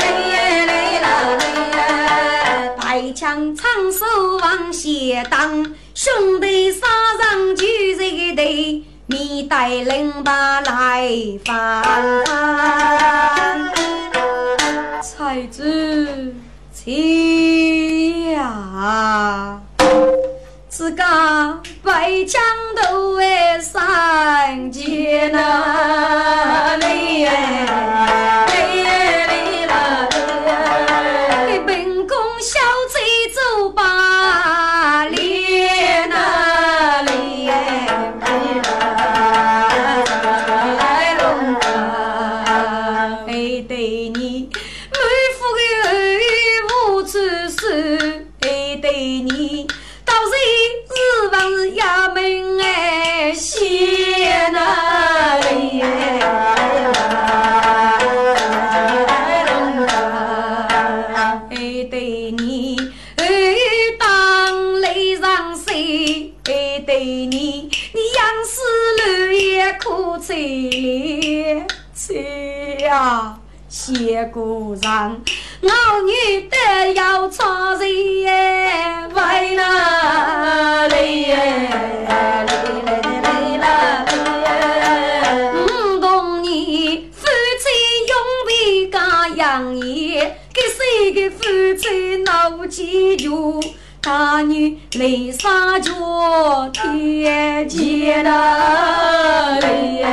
[0.00, 3.12] 来来来来。
[3.12, 4.04] 枪长手
[4.40, 6.80] 往下挡，兄弟杀
[7.22, 7.64] 上就
[7.96, 11.08] 这对，你带领把来
[11.44, 11.84] 放。
[15.00, 16.34] 才子，
[16.72, 19.60] 起呀！
[20.76, 22.42] 是讲白墙
[22.82, 28.53] 头哎，三姐那里哎。
[66.94, 67.02] 上
[70.22, 70.38] 街
[72.06, 72.06] 那
[72.38, 73.34] 里哎。
[73.68, 75.20] 谢姑娘，
[75.60, 75.68] 我
[76.02, 78.30] 女的要唱谁耶？
[79.12, 81.34] 为哪里耶？
[82.06, 82.52] 来来
[82.86, 85.52] 来来来！
[85.52, 86.52] 五同年
[87.10, 87.26] 夫
[87.58, 87.64] 妻
[88.06, 88.14] 永
[88.46, 91.42] 别家养业，给谁个夫
[91.76, 93.28] 妻闹几句？
[94.04, 95.90] 大女泪洒脚，
[96.70, 100.04] 天见哪里耶？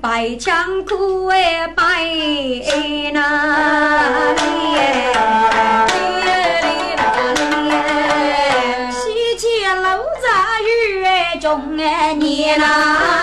[0.00, 1.82] 白枪苦哎白
[3.12, 4.40] 那里
[8.90, 10.28] 西街楼在
[10.62, 11.04] 雨
[11.40, 13.17] 中哎你那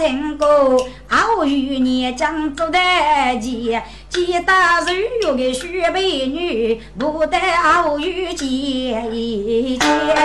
[0.00, 2.78] 听过傲玉年将做的
[3.38, 4.86] 姐，姐打柔
[5.22, 8.48] 弱的小美女，不得傲玉见
[9.14, 10.16] 一见。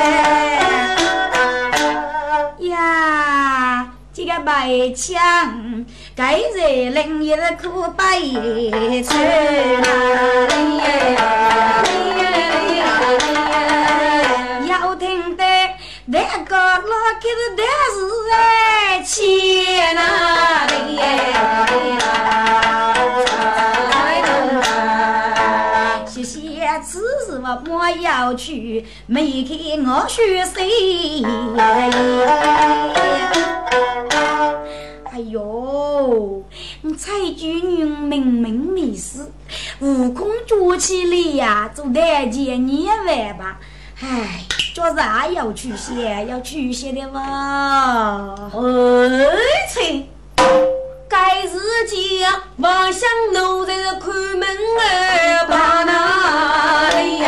[2.69, 9.13] 呀，这个白枪，该在另一苦悲愁
[14.69, 15.43] 要听得
[16.05, 16.44] 那个
[16.87, 17.25] 老给
[17.55, 17.63] 的
[17.93, 17.97] 是
[18.31, 19.15] 哎，钱
[19.95, 21.01] 哪里哎
[26.05, 26.39] 谢谢，
[26.83, 31.23] 此事我莫要去，没给我学谁？
[35.11, 36.43] 哎呦，
[36.97, 39.31] 蔡军女明明没事，
[39.79, 43.59] 悟空捉起来呀，做大件你玩吧。
[44.01, 48.35] 唉，做啥要取些，要取些的嘛。
[48.53, 48.59] 哎，
[49.73, 50.09] 亲，
[51.07, 57.23] 该日间望乡奴在看门儿把那里？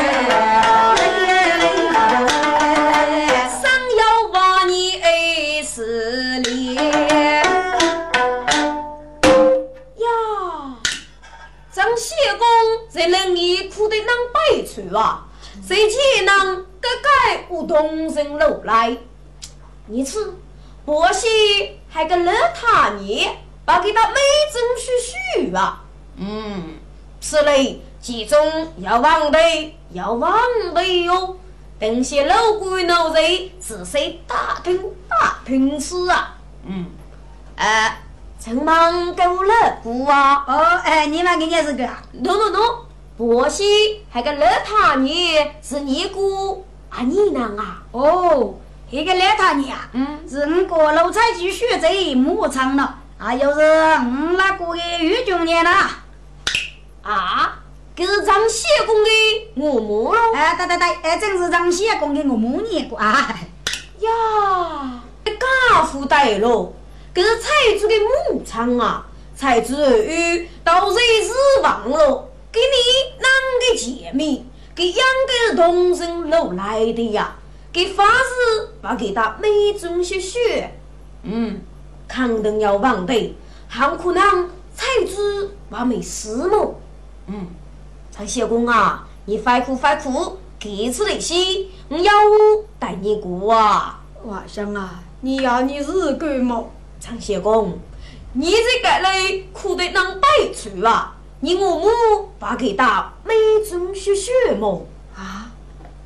[3.47, 5.07] 三要望你二
[5.63, 6.75] 十年。
[9.95, 10.05] 呀，
[11.71, 12.45] 张谢公
[12.89, 15.23] 在那里哭得能悲催啊！
[15.65, 18.97] 谁且能个盖无东升楼来？
[19.87, 20.35] 你此
[20.85, 21.27] 伯西
[21.89, 23.27] 还个乐他你，
[23.65, 24.15] 把给他美
[24.51, 25.83] 中许许啊！
[26.17, 26.75] 嗯，
[27.19, 29.39] 是嘞其中要忘的
[29.91, 30.39] 要忘
[30.73, 31.37] 的哟。
[31.79, 36.35] 等些老鬼老贼仔细打听打听吃啊！
[36.65, 36.85] 嗯，
[37.55, 38.01] 哎，
[38.39, 40.43] 陈忙够了不啊？
[40.47, 41.83] 哦，哎，你们给你是个
[42.13, 42.59] ？no no no。
[43.17, 47.83] 婆媳还个乐他女是你姑啊你娘啊？
[47.91, 48.55] 哦，
[48.91, 55.71] 那个乐他女啊，嗯，是我过路才去学贼牧场了，啊，又是我那个的玉中年了，
[57.01, 57.59] 啊，
[57.95, 59.09] 这是张谢公的
[59.55, 63.35] 我母喽，哎，对对对，哎，正是张谢公的我母年过啊，
[63.99, 64.09] 呀，
[65.25, 66.73] 家父带喽，
[67.13, 67.93] 这是财主的
[68.31, 72.29] 牧场啊，财主儿女到谁死亡了？
[72.49, 73.27] 给你啷
[73.59, 74.45] 个见面？
[74.77, 75.05] 给养
[75.49, 77.35] 个同生路来的呀？
[77.73, 80.71] 给发誓把给他美中些血。
[81.23, 81.59] 嗯，
[82.07, 83.35] 肯定要忘的，
[83.67, 86.79] 还可能才知把没死么？
[87.25, 87.47] 嗯，
[88.11, 92.11] 长谢公啊，你快哭快哭，给次那些，我要
[92.77, 94.03] 带你过啊。
[94.25, 96.69] 外甥啊，你要你日干么？
[96.99, 97.79] 长谢公，
[98.33, 101.16] 你这个嘞哭得能悲催啊！
[101.39, 101.87] 你我母
[102.39, 103.33] 把给打美
[103.69, 104.87] 中学学么？
[105.15, 105.51] 啊，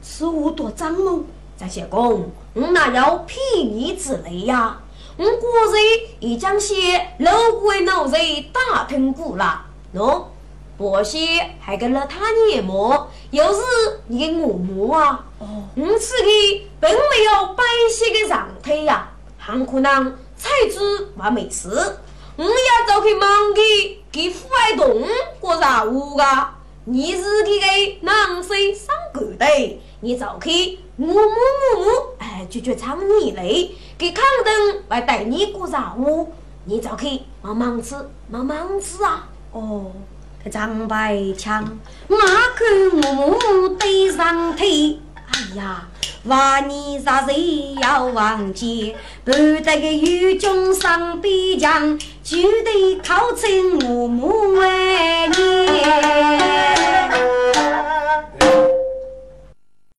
[0.04, 1.24] 是我多脏么？
[1.58, 4.82] 张相公，我哪有骗你之类呀？
[5.16, 5.74] 我果然
[6.20, 6.76] 已将些
[7.20, 8.14] 老鬼老人
[8.52, 9.66] 打听过了，
[9.96, 10.26] 喏，
[10.78, 13.10] 伯些还跟了他年么？
[13.30, 13.62] 又是
[14.08, 15.24] 你的我母啊！
[15.40, 16.26] 哦，我此个
[16.82, 21.70] 并没有白皙的上腿呀，很可能才知还没事。
[22.44, 25.08] 我要走去忙去给父爱动
[25.40, 26.58] 过任务啊！
[26.86, 31.86] 你是给个男生上狗的，你走去我母我母
[32.18, 36.34] 哎，就就唱你嘞，给康登来带你过任务，
[36.66, 37.96] 你走去忙忙吃
[38.28, 39.30] 忙忙吃啊！
[39.52, 39.92] 哦，
[40.52, 41.64] 张白枪，
[42.08, 45.00] 马看我母对上腿，
[45.34, 45.88] 哎呀，
[46.26, 48.96] 万年杀谁要忘记？
[49.24, 55.62] 不得个有军上边疆，就得靠亲父母爱念。